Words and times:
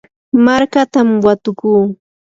markatam 0.45 1.07
watukuu. 1.25 1.83